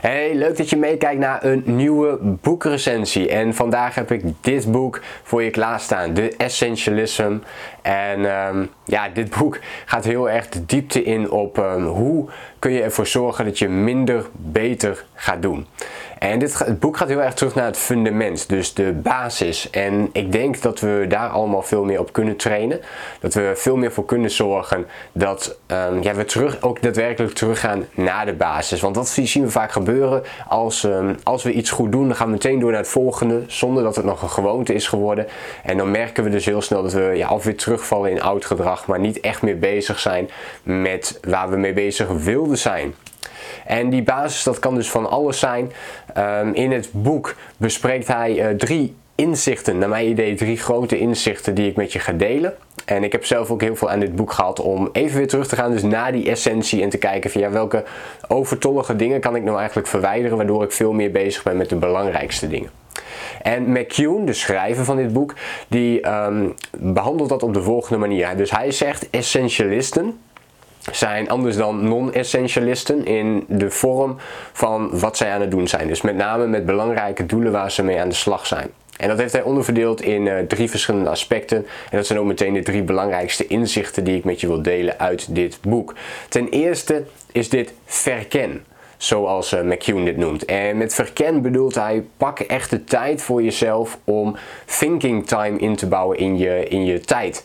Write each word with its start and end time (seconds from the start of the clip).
Hey, 0.00 0.34
leuk 0.34 0.56
dat 0.56 0.70
je 0.70 0.76
meekijkt 0.76 1.20
naar 1.20 1.44
een 1.44 1.62
nieuwe 1.64 2.18
boekrecensie. 2.20 3.28
En 3.28 3.54
vandaag 3.54 3.94
heb 3.94 4.10
ik 4.10 4.22
dit 4.40 4.72
boek 4.72 5.00
voor 5.22 5.42
je 5.42 5.50
klaarstaan, 5.50 6.12
The 6.12 6.34
Essentialism. 6.36 7.36
En 7.82 8.30
ehm, 8.30 8.66
ja, 8.84 9.08
dit 9.08 9.36
boek 9.38 9.58
gaat 9.84 10.04
heel 10.04 10.30
erg 10.30 10.48
de 10.48 10.64
diepte 10.66 11.02
in 11.02 11.30
op 11.30 11.58
um, 11.58 11.84
hoe 11.84 12.28
kun 12.58 12.72
je 12.72 12.82
ervoor 12.82 13.06
zorgen 13.06 13.44
dat 13.44 13.58
je 13.58 13.68
minder 13.68 14.26
beter 14.32 15.04
gaat 15.14 15.42
doen. 15.42 15.66
En 16.18 16.38
dit, 16.38 16.58
het 16.58 16.80
boek 16.80 16.96
gaat 16.96 17.08
heel 17.08 17.22
erg 17.22 17.34
terug 17.34 17.54
naar 17.54 17.64
het 17.64 17.76
fundament, 17.76 18.48
dus 18.48 18.74
de 18.74 18.92
basis. 18.92 19.70
En 19.70 20.08
ik 20.12 20.32
denk 20.32 20.62
dat 20.62 20.80
we 20.80 21.04
daar 21.08 21.28
allemaal 21.28 21.62
veel 21.62 21.84
meer 21.84 22.00
op 22.00 22.12
kunnen 22.12 22.36
trainen. 22.36 22.80
Dat 23.20 23.34
we 23.34 23.52
veel 23.54 23.76
meer 23.76 23.92
voor 23.92 24.04
kunnen 24.04 24.30
zorgen 24.30 24.86
dat 25.12 25.58
um, 25.66 26.02
ja, 26.02 26.14
we 26.14 26.24
terug, 26.24 26.62
ook 26.62 26.82
daadwerkelijk 26.82 27.34
teruggaan 27.34 27.84
naar 27.94 28.26
de 28.26 28.32
basis. 28.32 28.80
Want 28.80 28.94
dat 28.94 29.08
zien 29.08 29.44
we 29.44 29.50
vaak 29.50 29.72
gebeuren 29.72 30.22
als, 30.48 30.82
um, 30.82 31.16
als 31.22 31.42
we 31.42 31.52
iets 31.52 31.70
goed 31.70 31.92
doen, 31.92 32.06
dan 32.06 32.16
gaan 32.16 32.26
we 32.26 32.32
meteen 32.32 32.58
door 32.58 32.70
naar 32.70 32.80
het 32.80 32.88
volgende, 32.88 33.42
zonder 33.46 33.82
dat 33.82 33.96
het 33.96 34.04
nog 34.04 34.22
een 34.22 34.30
gewoonte 34.30 34.74
is 34.74 34.88
geworden. 34.88 35.26
En 35.62 35.76
dan 35.76 35.90
merken 35.90 36.24
we 36.24 36.30
dus 36.30 36.44
heel 36.44 36.62
snel 36.62 36.82
dat 36.82 36.92
we 36.92 37.12
ja, 37.14 37.26
alweer 37.26 37.56
terugvallen 37.56 38.10
in 38.10 38.22
oud 38.22 38.44
gedrag, 38.44 38.86
maar 38.86 39.00
niet 39.00 39.20
echt 39.20 39.42
meer 39.42 39.58
bezig 39.58 39.98
zijn 39.98 40.30
met 40.62 41.18
waar 41.28 41.50
we 41.50 41.56
mee 41.56 41.72
bezig 41.72 42.08
wilden 42.08 42.47
zijn. 42.56 42.94
En 43.66 43.90
die 43.90 44.02
basis, 44.02 44.42
dat 44.42 44.58
kan 44.58 44.74
dus 44.74 44.90
van 44.90 45.10
alles 45.10 45.38
zijn. 45.38 45.72
Um, 46.18 46.54
in 46.54 46.72
het 46.72 46.88
boek 46.92 47.34
bespreekt 47.56 48.06
hij 48.06 48.50
uh, 48.50 48.56
drie 48.56 48.94
inzichten, 49.14 49.78
naar 49.78 49.88
mijn 49.88 50.08
idee 50.08 50.34
drie 50.34 50.56
grote 50.56 50.98
inzichten 50.98 51.54
die 51.54 51.68
ik 51.68 51.76
met 51.76 51.92
je 51.92 51.98
ga 51.98 52.12
delen. 52.12 52.54
En 52.84 53.04
ik 53.04 53.12
heb 53.12 53.24
zelf 53.24 53.50
ook 53.50 53.60
heel 53.60 53.76
veel 53.76 53.90
aan 53.90 54.00
dit 54.00 54.16
boek 54.16 54.32
gehad 54.32 54.60
om 54.60 54.88
even 54.92 55.16
weer 55.16 55.28
terug 55.28 55.48
te 55.48 55.56
gaan 55.56 55.70
dus 55.70 55.82
naar 55.82 56.12
die 56.12 56.30
essentie 56.30 56.82
en 56.82 56.88
te 56.88 56.98
kijken 56.98 57.30
van 57.30 57.40
ja, 57.40 57.50
welke 57.50 57.84
overtollige 58.28 58.96
dingen 58.96 59.20
kan 59.20 59.36
ik 59.36 59.42
nou 59.42 59.58
eigenlijk 59.58 59.88
verwijderen 59.88 60.36
waardoor 60.36 60.62
ik 60.62 60.72
veel 60.72 60.92
meer 60.92 61.10
bezig 61.10 61.42
ben 61.42 61.56
met 61.56 61.68
de 61.68 61.76
belangrijkste 61.76 62.48
dingen. 62.48 62.70
En 63.42 63.72
McCune, 63.72 64.24
de 64.24 64.32
schrijver 64.32 64.84
van 64.84 64.96
dit 64.96 65.12
boek, 65.12 65.34
die 65.68 66.10
um, 66.10 66.54
behandelt 66.78 67.28
dat 67.28 67.42
op 67.42 67.54
de 67.54 67.62
volgende 67.62 67.98
manier. 67.98 68.36
Dus 68.36 68.50
hij 68.50 68.70
zegt 68.70 69.10
essentialisten, 69.10 70.18
zijn 70.92 71.28
anders 71.28 71.56
dan 71.56 71.88
non-essentialisten 71.88 73.06
in 73.06 73.44
de 73.48 73.70
vorm 73.70 74.16
van 74.52 74.98
wat 74.98 75.16
zij 75.16 75.30
aan 75.30 75.40
het 75.40 75.50
doen 75.50 75.68
zijn. 75.68 75.88
Dus 75.88 76.00
met 76.00 76.16
name 76.16 76.46
met 76.46 76.66
belangrijke 76.66 77.26
doelen 77.26 77.52
waar 77.52 77.70
ze 77.70 77.82
mee 77.82 78.00
aan 78.00 78.08
de 78.08 78.14
slag 78.14 78.46
zijn. 78.46 78.70
En 78.96 79.08
dat 79.08 79.18
heeft 79.18 79.32
hij 79.32 79.42
onderverdeeld 79.42 80.02
in 80.02 80.26
uh, 80.26 80.38
drie 80.38 80.70
verschillende 80.70 81.10
aspecten. 81.10 81.56
En 81.90 81.96
dat 81.96 82.06
zijn 82.06 82.18
ook 82.18 82.26
meteen 82.26 82.54
de 82.54 82.62
drie 82.62 82.82
belangrijkste 82.82 83.46
inzichten 83.46 84.04
die 84.04 84.16
ik 84.16 84.24
met 84.24 84.40
je 84.40 84.46
wil 84.46 84.62
delen 84.62 84.98
uit 84.98 85.34
dit 85.34 85.58
boek. 85.60 85.94
Ten 86.28 86.48
eerste 86.48 87.04
is 87.32 87.48
dit 87.48 87.72
verken 87.84 88.64
zoals 88.98 89.52
uh, 89.52 89.60
McCune 89.60 90.04
dit 90.04 90.16
noemt. 90.16 90.44
En 90.44 90.76
met 90.76 90.94
verken 90.94 91.42
bedoelt 91.42 91.74
hij, 91.74 92.04
pak 92.16 92.40
echt 92.40 92.70
de 92.70 92.84
tijd 92.84 93.22
voor 93.22 93.42
jezelf 93.42 93.98
om 94.04 94.36
thinking 94.78 95.26
time 95.26 95.58
in 95.58 95.76
te 95.76 95.86
bouwen 95.86 96.18
in 96.18 96.38
je, 96.38 96.68
in 96.68 96.84
je 96.84 97.00
tijd. 97.00 97.44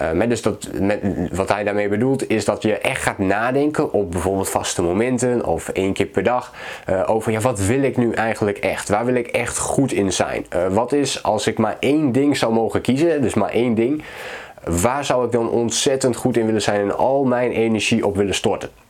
Uh, 0.00 0.10
met 0.10 0.28
dus 0.28 0.42
dat, 0.42 0.68
met, 0.80 1.00
wat 1.32 1.48
hij 1.48 1.64
daarmee 1.64 1.88
bedoelt 1.88 2.28
is 2.28 2.44
dat 2.44 2.62
je 2.62 2.78
echt 2.78 3.02
gaat 3.02 3.18
nadenken 3.18 3.92
op 3.92 4.10
bijvoorbeeld 4.10 4.50
vaste 4.50 4.82
momenten 4.82 5.46
of 5.46 5.68
één 5.68 5.92
keer 5.92 6.06
per 6.06 6.22
dag 6.22 6.54
uh, 6.88 7.02
over 7.06 7.32
ja, 7.32 7.40
wat 7.40 7.58
wil 7.58 7.82
ik 7.82 7.96
nu 7.96 8.12
eigenlijk 8.12 8.58
echt? 8.58 8.88
Waar 8.88 9.04
wil 9.04 9.14
ik 9.14 9.26
echt 9.26 9.58
goed 9.58 9.92
in 9.92 10.12
zijn? 10.12 10.46
wat 10.70 10.92
is 10.92 11.22
als 11.22 11.46
ik 11.46 11.58
maar 11.58 11.76
één 11.80 12.12
ding 12.12 12.36
zou 12.36 12.52
mogen 12.52 12.80
kiezen, 12.80 13.22
dus 13.22 13.34
maar 13.34 13.50
één 13.50 13.74
ding, 13.74 14.02
waar 14.64 15.04
zou 15.04 15.24
ik 15.24 15.32
dan 15.32 15.50
ontzettend 15.50 16.16
goed 16.16 16.36
in 16.36 16.46
willen 16.46 16.62
zijn 16.62 16.80
en 16.80 16.96
al 16.96 17.24
mijn 17.24 17.50
energie 17.50 18.06
op 18.06 18.16
willen 18.16 18.34
storten? 18.34 18.89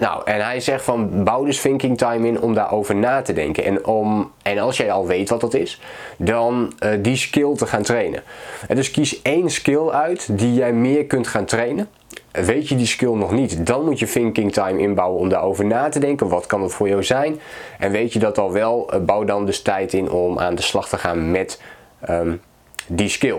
Nou, 0.00 0.22
en 0.24 0.44
hij 0.44 0.60
zegt 0.60 0.84
van 0.84 1.24
bouw 1.24 1.44
dus 1.44 1.60
thinking 1.60 1.98
time 1.98 2.26
in 2.26 2.40
om 2.40 2.54
daarover 2.54 2.96
na 2.96 3.22
te 3.22 3.32
denken. 3.32 3.64
En, 3.64 3.86
om, 3.86 4.32
en 4.42 4.58
als 4.58 4.76
jij 4.76 4.92
al 4.92 5.06
weet 5.06 5.28
wat 5.28 5.40
dat 5.40 5.54
is, 5.54 5.80
dan 6.16 6.72
uh, 6.80 6.90
die 7.00 7.16
skill 7.16 7.54
te 7.54 7.66
gaan 7.66 7.82
trainen. 7.82 8.22
En 8.68 8.76
dus 8.76 8.90
kies 8.90 9.22
één 9.22 9.50
skill 9.50 9.88
uit 9.88 10.38
die 10.38 10.54
jij 10.54 10.72
meer 10.72 11.04
kunt 11.04 11.26
gaan 11.26 11.44
trainen. 11.44 11.88
Weet 12.30 12.68
je 12.68 12.76
die 12.76 12.86
skill 12.86 13.12
nog 13.12 13.30
niet, 13.30 13.66
dan 13.66 13.84
moet 13.84 13.98
je 13.98 14.06
thinking 14.06 14.52
time 14.52 14.80
inbouwen 14.80 15.20
om 15.20 15.28
daarover 15.28 15.64
na 15.64 15.88
te 15.88 15.98
denken. 15.98 16.28
Wat 16.28 16.46
kan 16.46 16.62
het 16.62 16.72
voor 16.72 16.88
jou 16.88 17.04
zijn? 17.04 17.40
En 17.78 17.90
weet 17.90 18.12
je 18.12 18.18
dat 18.18 18.38
al 18.38 18.52
wel, 18.52 18.94
uh, 18.94 19.00
bouw 19.00 19.24
dan 19.24 19.46
dus 19.46 19.62
tijd 19.62 19.92
in 19.92 20.10
om 20.10 20.38
aan 20.38 20.54
de 20.54 20.62
slag 20.62 20.88
te 20.88 20.98
gaan 20.98 21.30
met 21.30 21.62
um, 22.10 22.40
die 22.86 23.08
skill. 23.08 23.38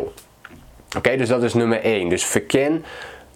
Oké, 0.98 1.18
dus 1.18 1.28
dat 1.28 1.44
is 1.44 1.54
nummer 1.54 1.82
1. 1.82 2.10
Dus 2.10 2.26
verken 2.26 2.86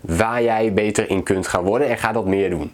waar 0.01 0.43
jij 0.43 0.73
beter 0.73 1.09
in 1.09 1.23
kunt 1.23 1.47
gaan 1.47 1.63
worden 1.63 1.87
en 1.87 1.97
ga 1.97 2.11
dat 2.11 2.25
meer 2.25 2.49
doen. 2.49 2.73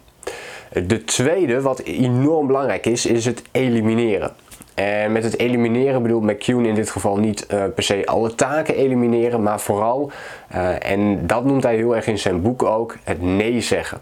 De 0.72 1.04
tweede, 1.04 1.60
wat 1.60 1.78
enorm 1.78 2.46
belangrijk 2.46 2.86
is, 2.86 3.06
is 3.06 3.24
het 3.24 3.42
elimineren. 3.50 4.34
En 4.74 5.12
met 5.12 5.24
het 5.24 5.38
elimineren 5.38 6.02
bedoelt 6.02 6.22
McCune 6.22 6.68
in 6.68 6.74
dit 6.74 6.90
geval 6.90 7.16
niet 7.16 7.46
uh, 7.52 7.64
per 7.74 7.82
se 7.82 8.06
alle 8.06 8.34
taken 8.34 8.74
elimineren, 8.74 9.42
maar 9.42 9.60
vooral, 9.60 10.10
uh, 10.54 10.90
en 10.90 11.26
dat 11.26 11.44
noemt 11.44 11.62
hij 11.62 11.76
heel 11.76 11.96
erg 11.96 12.06
in 12.06 12.18
zijn 12.18 12.42
boek 12.42 12.62
ook, 12.62 12.96
het 13.04 13.22
nee 13.22 13.60
zeggen. 13.60 14.00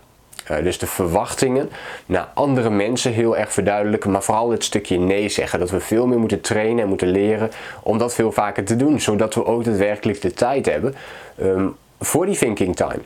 Uh, 0.50 0.62
dus 0.62 0.78
de 0.78 0.86
verwachtingen 0.86 1.70
naar 2.06 2.28
andere 2.34 2.70
mensen 2.70 3.12
heel 3.12 3.36
erg 3.36 3.52
verduidelijken, 3.52 4.10
maar 4.10 4.22
vooral 4.22 4.50
het 4.50 4.64
stukje 4.64 4.98
nee 4.98 5.28
zeggen. 5.28 5.58
Dat 5.58 5.70
we 5.70 5.80
veel 5.80 6.06
meer 6.06 6.18
moeten 6.18 6.40
trainen 6.40 6.82
en 6.82 6.88
moeten 6.88 7.08
leren 7.08 7.50
om 7.82 7.98
dat 7.98 8.14
veel 8.14 8.32
vaker 8.32 8.64
te 8.64 8.76
doen, 8.76 9.00
zodat 9.00 9.34
we 9.34 9.44
ook 9.44 9.64
daadwerkelijk 9.64 10.20
de 10.20 10.32
tijd 10.32 10.66
hebben 10.66 10.94
um, 11.42 11.76
voor 12.00 12.26
die 12.26 12.36
thinking 12.36 12.76
time 12.76 13.00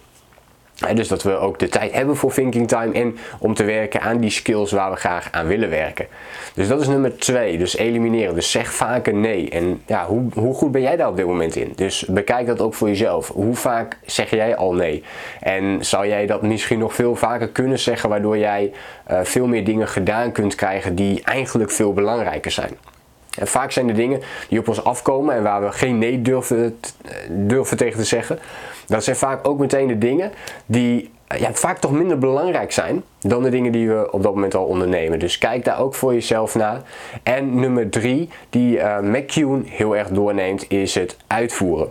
dus 0.94 1.08
dat 1.08 1.22
we 1.22 1.36
ook 1.36 1.58
de 1.58 1.68
tijd 1.68 1.92
hebben 1.92 2.16
voor 2.16 2.32
thinking 2.32 2.68
time 2.68 2.92
en 2.92 3.18
om 3.38 3.54
te 3.54 3.64
werken 3.64 4.00
aan 4.00 4.18
die 4.18 4.30
skills 4.30 4.72
waar 4.72 4.91
we 4.91 4.96
graag 4.96 5.28
aan 5.30 5.46
willen 5.46 5.70
werken. 5.70 6.06
Dus 6.54 6.68
dat 6.68 6.80
is 6.80 6.86
nummer 6.86 7.18
twee. 7.18 7.58
Dus 7.58 7.76
elimineren. 7.76 8.34
Dus 8.34 8.50
zeg 8.50 8.72
vaker 8.72 9.14
nee. 9.14 9.50
En 9.50 9.82
ja, 9.86 10.06
hoe, 10.06 10.22
hoe 10.34 10.54
goed 10.54 10.72
ben 10.72 10.80
jij 10.80 10.96
daar 10.96 11.08
op 11.08 11.16
dit 11.16 11.26
moment 11.26 11.56
in? 11.56 11.72
Dus 11.76 12.04
bekijk 12.08 12.46
dat 12.46 12.60
ook 12.60 12.74
voor 12.74 12.88
jezelf. 12.88 13.28
Hoe 13.28 13.54
vaak 13.54 13.98
zeg 14.06 14.30
jij 14.30 14.56
al 14.56 14.74
nee? 14.74 15.04
En 15.41 15.84
zou 15.84 16.06
jij 16.06 16.26
dat 16.26 16.42
misschien 16.42 16.78
nog 16.78 16.94
veel 16.94 17.16
vaker 17.16 17.48
kunnen 17.48 17.78
zeggen, 17.78 18.08
waardoor 18.08 18.38
jij 18.38 18.72
uh, 19.10 19.20
veel 19.22 19.47
meer 19.47 19.64
dingen 19.64 19.88
gedaan 19.88 20.32
kunt 20.32 20.54
krijgen 20.54 20.94
die 20.94 21.22
eigenlijk 21.24 21.70
veel 21.70 21.92
belangrijker 21.92 22.50
zijn? 22.50 22.76
En 23.38 23.47
vaak 23.47 23.72
zijn 23.72 23.88
er 23.88 23.94
dingen 23.94 24.20
die 24.48 24.58
op 24.58 24.68
ons 24.68 24.84
afkomen 24.84 25.34
en 25.34 25.42
waar 25.42 25.62
we 25.62 25.72
geen 25.72 25.98
nee 25.98 26.22
durven, 26.22 26.78
durven 27.28 27.76
tegen 27.76 27.98
te 27.98 28.04
zeggen. 28.04 28.38
Dat 28.90 29.04
zijn 29.04 29.16
vaak 29.16 29.48
ook 29.48 29.58
meteen 29.58 29.86
de 29.86 29.98
dingen 29.98 30.32
die 30.66 31.10
ja, 31.38 31.52
vaak 31.52 31.78
toch 31.78 31.92
minder 31.92 32.18
belangrijk 32.18 32.72
zijn 32.72 33.02
dan 33.20 33.42
de 33.42 33.50
dingen 33.50 33.72
die 33.72 33.88
we 33.88 34.12
op 34.12 34.22
dat 34.22 34.34
moment 34.34 34.54
al 34.54 34.64
ondernemen. 34.64 35.18
Dus 35.18 35.38
kijk 35.38 35.64
daar 35.64 35.80
ook 35.80 35.94
voor 35.94 36.12
jezelf 36.12 36.54
naar. 36.54 36.80
En 37.22 37.60
nummer 37.60 37.90
drie, 37.90 38.28
die 38.50 38.76
uh, 38.76 38.98
McCune 38.98 39.62
heel 39.64 39.96
erg 39.96 40.08
doorneemt, 40.08 40.64
is 40.68 40.94
het 40.94 41.16
uitvoeren. 41.26 41.90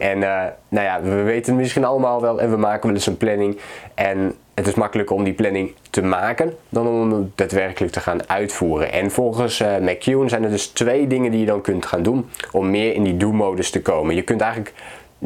En 0.00 0.18
uh, 0.18 0.42
nou 0.68 0.86
ja, 0.86 1.02
we 1.02 1.22
weten 1.22 1.52
het 1.52 1.62
misschien 1.62 1.84
allemaal 1.84 2.20
wel 2.20 2.40
en 2.40 2.50
we 2.50 2.56
maken 2.56 2.86
wel 2.86 2.94
eens 2.94 3.06
een 3.06 3.16
planning. 3.16 3.58
En 3.94 4.34
het 4.54 4.66
is 4.66 4.74
makkelijker 4.74 5.16
om 5.16 5.24
die 5.24 5.32
planning 5.32 5.74
te 5.90 6.02
maken 6.02 6.52
dan 6.68 6.86
om 6.86 7.12
hem 7.12 7.32
daadwerkelijk 7.34 7.92
te 7.92 8.00
gaan 8.00 8.28
uitvoeren. 8.28 8.92
En 8.92 9.10
volgens 9.10 9.60
uh, 9.60 9.76
McCune 9.76 10.28
zijn 10.28 10.44
er 10.44 10.50
dus 10.50 10.66
twee 10.66 11.06
dingen 11.06 11.30
die 11.30 11.40
je 11.40 11.46
dan 11.46 11.60
kunt 11.60 11.86
gaan 11.86 12.02
doen 12.02 12.30
om 12.52 12.70
meer 12.70 12.94
in 12.94 13.02
die 13.02 13.16
do-modus 13.16 13.70
te 13.70 13.82
komen. 13.82 14.14
Je 14.14 14.22
kunt 14.22 14.40
eigenlijk 14.40 14.74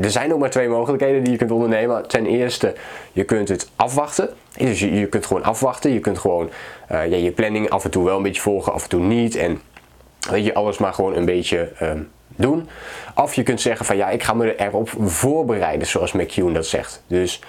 er 0.01 0.11
zijn 0.11 0.33
ook 0.33 0.39
maar 0.39 0.51
twee 0.51 0.69
mogelijkheden 0.69 1.23
die 1.23 1.33
je 1.33 1.39
kunt 1.39 1.51
ondernemen. 1.51 2.09
Ten 2.09 2.27
eerste, 2.27 2.75
je 3.13 3.25
kunt 3.25 3.49
het 3.49 3.71
afwachten. 3.77 4.29
Dus 4.59 4.81
je, 4.81 4.95
je 4.95 5.07
kunt 5.07 5.27
gewoon 5.27 5.45
afwachten. 5.45 5.93
Je 5.93 6.01
kunt 6.01 6.19
gewoon 6.19 6.51
uh, 6.93 7.11
ja, 7.11 7.17
je 7.17 7.31
planning 7.31 7.71
af 7.71 7.85
en 7.85 7.91
toe 7.91 8.05
wel 8.05 8.17
een 8.17 8.23
beetje 8.23 8.43
volgen, 8.43 8.73
af 8.73 8.83
en 8.83 8.89
toe 8.89 9.01
niet. 9.01 9.37
En 9.37 9.61
weet 10.31 10.45
je, 10.45 10.55
alles 10.55 10.79
maar 10.79 10.93
gewoon 10.93 11.17
een 11.17 11.25
beetje 11.25 11.73
um, 11.83 12.11
doen. 12.37 12.69
Of 13.15 13.35
je 13.35 13.43
kunt 13.43 13.61
zeggen 13.61 13.87
van 13.87 13.97
ja, 13.97 14.09
ik 14.11 14.23
ga 14.23 14.35
me 14.35 14.57
erop 14.57 14.91
voorbereiden, 14.99 15.87
zoals 15.87 16.13
McCune 16.13 16.53
dat 16.53 16.67
zegt. 16.67 17.03
Dus 17.07 17.41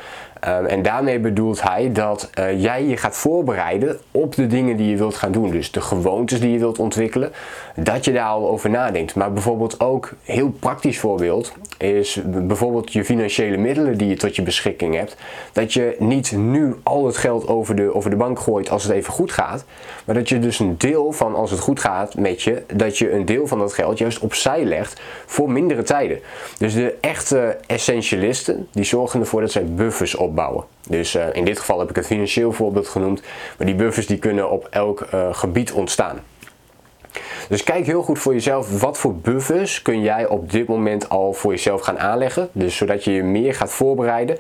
Um, 0.48 0.66
en 0.66 0.82
daarmee 0.82 1.20
bedoelt 1.20 1.62
hij 1.62 1.92
dat 1.92 2.30
uh, 2.40 2.62
jij 2.62 2.86
je 2.86 2.98
gaat 2.98 3.16
voorbereiden 3.16 4.00
op 4.12 4.36
de 4.36 4.48
dingen 4.48 4.78
die 4.78 4.90
je 4.90 4.98
wilt 4.98 5.16
gaan 5.16 5.32
doen. 5.32 5.52
Dus 5.52 5.72
de 5.72 5.82
gewoontes 5.82 6.40
die 6.40 6.52
je 6.52 6.60
wilt 6.60 6.80
ontwikkelen, 6.80 7.32
dat 7.76 8.06
je 8.06 8.12
daar 8.12 8.28
al 8.28 8.50
over 8.50 8.70
nadenkt. 8.70 9.16
Maar 9.16 9.34
bijvoorbeeld 9.34 9.80
ook, 9.80 10.14
heel 10.24 10.50
praktisch 10.50 11.00
voorbeeld, 11.00 11.54
is 11.78 12.22
bijvoorbeeld 12.26 12.94
je 12.94 13.06
financiële 13.06 13.58
middelen 13.58 13.98
die 13.98 14.08
je 14.08 14.16
tot 14.16 14.36
je 14.36 14.42
beschikking 14.42 14.96
hebt. 14.96 15.16
Dat 15.54 15.74
je 15.74 15.96
niet 16.00 16.32
nu 16.32 16.76
al 16.84 17.06
het 17.06 17.18
geld 17.18 17.48
over 17.48 17.76
de, 17.76 17.94
over 17.94 18.10
de 18.10 18.16
bank 18.16 18.40
gooit 18.40 18.70
als 18.70 18.84
het 18.84 18.92
even 18.92 19.14
goed 19.14 19.32
gaat. 19.32 19.66
Maar 20.06 20.16
dat 20.16 20.30
je 20.30 20.40
dus 20.40 20.60
een 20.60 20.78
deel 20.78 21.12
van, 21.12 21.36
als 21.36 21.52
het 21.52 21.60
goed 21.60 21.80
gaat 21.80 22.16
met 22.16 22.42
je, 22.42 22.64
dat 22.74 22.98
je 22.98 23.12
een 23.12 23.26
deel 23.26 23.48
van 23.48 23.60
dat 23.60 23.74
geld 23.74 23.98
juist 23.98 24.20
opzij 24.20 24.64
legt 24.64 25.02
voor 25.26 25.52
mindere 25.52 25.84
tijden. 25.84 26.20
Dus 26.58 26.74
de 26.74 26.98
echte 27.02 27.58
essentialisten, 27.68 28.68
die 28.72 28.84
zorgen 28.84 29.20
ervoor 29.20 29.42
dat 29.42 29.52
zij 29.52 29.66
buffers 29.66 30.16
op 30.16 30.31
Dus 30.88 31.16
uh, 31.16 31.24
in 31.34 31.46
dit 31.46 31.60
geval 31.60 31.80
heb 31.80 31.90
ik 31.90 31.96
het 31.96 32.06
financieel 32.06 32.52
voorbeeld 32.52 32.88
genoemd, 32.88 33.22
maar 33.58 33.68
die 33.68 33.76
buffers 33.76 34.08
die 34.08 34.18
kunnen 34.18 34.50
op 34.50 34.68
elk 34.70 35.08
uh, 35.14 35.28
gebied 35.32 35.72
ontstaan. 35.72 36.20
Dus 37.50 37.64
kijk 37.64 37.86
heel 37.86 38.04
goed 38.04 38.20
voor 38.20 38.34
jezelf 38.34 38.82
wat 38.82 38.98
voor 38.98 39.16
buffers 39.16 39.82
kun 39.82 40.02
jij 40.02 40.28
op 40.28 40.52
dit 40.52 40.68
moment 40.68 41.10
al 41.10 41.34
voor 41.34 41.52
jezelf 41.52 41.82
gaan 41.82 42.00
aanleggen. 42.00 42.50
Dus 42.52 42.76
zodat 42.76 43.04
je 43.04 43.12
je 43.12 43.24
meer 43.24 43.54
gaat 43.54 43.72
voorbereiden 43.72 44.38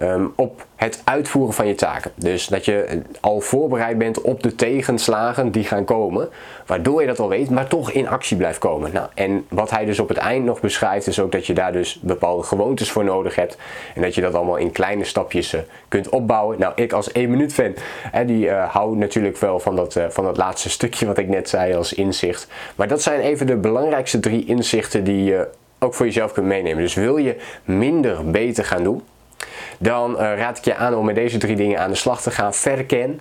um, 0.00 0.32
op 0.36 0.66
het 0.84 1.00
uitvoeren 1.04 1.54
van 1.54 1.66
je 1.66 1.74
taken. 1.74 2.10
Dus 2.14 2.46
dat 2.46 2.64
je 2.64 3.02
al 3.20 3.40
voorbereid 3.40 3.98
bent 3.98 4.20
op 4.20 4.42
de 4.42 4.54
tegenslagen 4.54 5.50
die 5.50 5.64
gaan 5.64 5.84
komen. 5.84 6.28
Waardoor 6.66 7.00
je 7.00 7.06
dat 7.06 7.18
al 7.18 7.28
weet, 7.28 7.50
maar 7.50 7.66
toch 7.66 7.90
in 7.90 8.08
actie 8.08 8.36
blijft 8.36 8.58
komen. 8.58 8.92
Nou, 8.92 9.08
en 9.14 9.46
wat 9.48 9.70
hij 9.70 9.84
dus 9.84 9.98
op 9.98 10.08
het 10.08 10.16
eind 10.16 10.44
nog 10.44 10.60
beschrijft, 10.60 11.06
is 11.06 11.20
ook 11.20 11.32
dat 11.32 11.46
je 11.46 11.54
daar 11.54 11.72
dus 11.72 11.98
bepaalde 12.02 12.42
gewoontes 12.42 12.90
voor 12.90 13.04
nodig 13.04 13.34
hebt. 13.34 13.56
En 13.94 14.02
dat 14.02 14.14
je 14.14 14.20
dat 14.20 14.34
allemaal 14.34 14.56
in 14.56 14.72
kleine 14.72 15.04
stapjes 15.04 15.54
uh, 15.54 15.60
kunt 15.88 16.08
opbouwen. 16.08 16.58
Nou, 16.58 16.72
ik 16.76 16.92
als 16.92 17.12
1 17.12 17.30
minuut 17.30 17.52
fan, 17.52 17.74
hè, 18.10 18.24
die 18.24 18.46
uh, 18.46 18.70
hou 18.70 18.96
natuurlijk 18.96 19.36
wel 19.36 19.60
van 19.60 19.76
dat, 19.76 19.96
uh, 19.96 20.04
van 20.08 20.24
dat 20.24 20.36
laatste 20.36 20.70
stukje 20.70 21.06
wat 21.06 21.18
ik 21.18 21.28
net 21.28 21.48
zei 21.48 21.74
als 21.74 21.92
inzicht. 21.92 22.46
Maar 22.74 22.88
dat 22.88 23.02
zijn 23.02 23.20
even 23.20 23.46
de 23.46 23.56
belangrijkste 23.56 24.20
drie 24.20 24.44
inzichten 24.44 25.04
die 25.04 25.24
je 25.24 25.48
ook 25.78 25.94
voor 25.94 26.06
jezelf 26.06 26.32
kunt 26.32 26.46
meenemen. 26.46 26.82
Dus 26.82 26.94
wil 26.94 27.16
je 27.16 27.36
minder 27.64 28.30
beter 28.30 28.64
gaan 28.64 28.82
doen, 28.82 29.02
dan 29.78 30.12
uh, 30.12 30.16
raad 30.16 30.58
ik 30.58 30.64
je 30.64 30.74
aan 30.74 30.94
om 30.94 31.04
met 31.04 31.14
deze 31.14 31.38
drie 31.38 31.56
dingen 31.56 31.80
aan 31.80 31.90
de 31.90 31.96
slag 31.96 32.22
te 32.22 32.30
gaan. 32.30 32.54
Verken. 32.54 33.18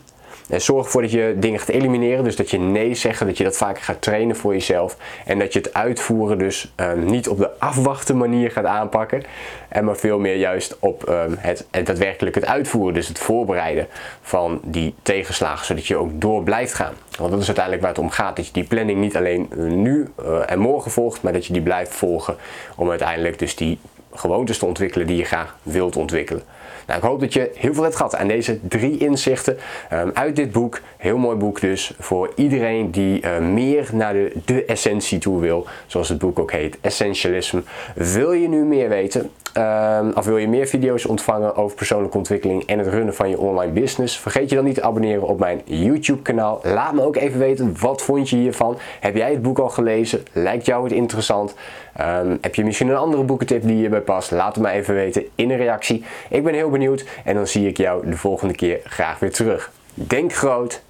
En 0.49 0.61
zorg 0.61 0.85
ervoor 0.85 1.01
dat 1.01 1.11
je 1.11 1.35
dingen 1.37 1.59
gaat 1.59 1.69
elimineren. 1.69 2.23
Dus 2.23 2.35
dat 2.35 2.49
je 2.49 2.59
nee 2.59 2.95
zeggen, 2.95 3.27
dat 3.27 3.37
je 3.37 3.43
dat 3.43 3.57
vaker 3.57 3.83
gaat 3.83 4.01
trainen 4.01 4.35
voor 4.35 4.53
jezelf. 4.53 4.97
En 5.25 5.39
dat 5.39 5.53
je 5.53 5.59
het 5.59 5.73
uitvoeren 5.73 6.37
dus 6.37 6.73
um, 6.75 7.05
niet 7.05 7.27
op 7.27 7.37
de 7.37 7.59
afwachten 7.59 8.17
manier 8.17 8.51
gaat 8.51 8.65
aanpakken. 8.65 9.23
En 9.67 9.85
maar 9.85 9.95
veel 9.95 10.19
meer 10.19 10.35
juist 10.35 10.77
op 10.79 11.09
um, 11.09 11.35
het, 11.37 11.65
het 11.71 11.85
daadwerkelijk 11.85 12.35
het 12.35 12.45
uitvoeren. 12.45 12.93
Dus 12.93 13.07
het 13.07 13.19
voorbereiden 13.19 13.87
van 14.21 14.59
die 14.63 14.95
tegenslagen. 15.01 15.65
Zodat 15.65 15.85
je 15.85 15.95
ook 15.95 16.21
door 16.21 16.43
blijft 16.43 16.73
gaan. 16.73 16.93
Want 17.17 17.31
dat 17.31 17.39
is 17.39 17.45
uiteindelijk 17.45 17.85
waar 17.85 17.93
het 17.93 18.03
om 18.03 18.09
gaat. 18.09 18.35
Dat 18.35 18.45
je 18.47 18.53
die 18.53 18.63
planning 18.63 18.99
niet 18.99 19.15
alleen 19.15 19.49
nu 19.55 20.09
uh, 20.19 20.51
en 20.51 20.59
morgen 20.59 20.91
volgt. 20.91 21.21
Maar 21.21 21.33
dat 21.33 21.45
je 21.45 21.53
die 21.53 21.61
blijft 21.61 21.93
volgen. 21.93 22.35
Om 22.75 22.89
uiteindelijk 22.89 23.39
dus 23.39 23.55
die 23.55 23.79
gewoontes 24.15 24.57
te 24.57 24.65
ontwikkelen 24.65 25.07
die 25.07 25.17
je 25.17 25.25
graag 25.25 25.57
wilt 25.63 25.95
ontwikkelen. 25.95 26.43
Nou, 26.87 26.99
ik 26.99 27.05
hoop 27.05 27.19
dat 27.19 27.33
je 27.33 27.51
heel 27.55 27.73
veel 27.73 27.83
hebt 27.83 27.95
gehad 27.95 28.15
aan 28.15 28.27
deze 28.27 28.59
drie 28.67 28.97
inzichten 28.97 29.57
um, 29.93 30.11
uit 30.13 30.35
dit 30.35 30.51
boek. 30.51 30.79
Heel 30.97 31.17
mooi 31.17 31.37
boek 31.37 31.61
dus 31.61 31.93
voor 31.99 32.31
iedereen 32.35 32.91
die 32.91 33.21
uh, 33.25 33.37
meer 33.37 33.89
naar 33.91 34.13
de, 34.13 34.31
de 34.45 34.65
essentie 34.65 35.19
toe 35.19 35.39
wil. 35.39 35.65
Zoals 35.85 36.09
het 36.09 36.17
boek 36.17 36.39
ook 36.39 36.51
heet, 36.51 36.77
Essentialism. 36.81 37.59
Wil 37.95 38.31
je 38.31 38.47
nu 38.47 38.63
meer 38.63 38.89
weten? 38.89 39.31
Um, 39.57 40.11
of 40.15 40.25
wil 40.25 40.37
je 40.37 40.47
meer 40.47 40.67
video's 40.67 41.05
ontvangen 41.05 41.55
over 41.55 41.75
persoonlijke 41.75 42.17
ontwikkeling 42.17 42.65
en 42.65 42.79
het 42.79 42.87
runnen 42.87 43.15
van 43.15 43.29
je 43.29 43.39
online 43.39 43.71
business? 43.71 44.19
Vergeet 44.19 44.49
je 44.49 44.55
dan 44.55 44.65
niet 44.65 44.75
te 44.75 44.83
abonneren 44.83 45.27
op 45.27 45.39
mijn 45.39 45.61
YouTube 45.63 46.21
kanaal. 46.21 46.59
Laat 46.63 46.93
me 46.93 47.01
ook 47.01 47.15
even 47.15 47.39
weten, 47.39 47.75
wat 47.79 48.01
vond 48.01 48.29
je 48.29 48.35
hiervan? 48.35 48.77
Heb 48.99 49.15
jij 49.15 49.31
het 49.31 49.41
boek 49.41 49.59
al 49.59 49.69
gelezen? 49.69 50.23
Lijkt 50.31 50.65
jou 50.65 50.83
het 50.83 50.93
interessant? 50.93 51.53
Um, 52.01 52.37
heb 52.41 52.55
je 52.55 52.63
misschien 52.63 52.87
een 52.87 52.95
andere 52.95 53.23
boekentip 53.23 53.61
die 53.63 53.75
hierbij 53.75 54.01
past? 54.03 54.31
Laat 54.31 54.55
het 54.55 54.63
me 54.63 54.71
even 54.71 54.93
weten 54.93 55.23
in 55.35 55.51
een 55.51 55.57
reactie. 55.57 56.05
Ik 56.29 56.43
ben 56.43 56.53
heel 56.53 56.69
benieuwd 56.69 57.05
en 57.23 57.35
dan 57.35 57.47
zie 57.47 57.67
ik 57.67 57.77
jou 57.77 58.09
de 58.09 58.17
volgende 58.17 58.55
keer 58.55 58.79
graag 58.83 59.19
weer 59.19 59.31
terug. 59.31 59.71
Denk 59.93 60.33
groot, 60.33 60.81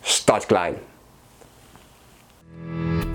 start 0.00 0.46
klein. 0.46 0.74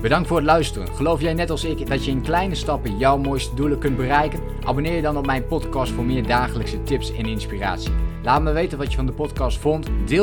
Bedankt 0.04 0.28
voor 0.28 0.38
het 0.38 0.46
luisteren. 0.46 0.88
Geloof 0.88 1.22
jij 1.22 1.34
net 1.34 1.50
als 1.50 1.64
ik 1.64 1.88
dat 1.88 2.06
je 2.06 2.12
in 2.12 2.22
kleine 2.22 2.56
stappen 2.56 2.98
jouw 2.98 3.18
mooiste 3.18 3.56
doelen 3.56 3.80
kunt 3.80 3.98
bereiken? 3.98 4.40
Abonneer 4.64 4.96
je 4.96 5.02
dan 5.02 5.18
op 5.18 5.26
mijn 5.26 5.48
podcast 5.48 5.92
voor 5.92 6.04
meer 6.04 6.28
dagelijkse 6.28 6.84
tips 6.84 7.16
en 7.16 7.26
inspiratie. 7.26 7.92
Laat 8.24 8.42
me 8.42 8.52
weten 8.52 8.78
wat 8.78 8.90
je 8.92 8.96
van 8.96 9.06
de 9.06 9.12
podcast 9.12 9.58
vond. 9.58 9.88
Deel 10.06 10.22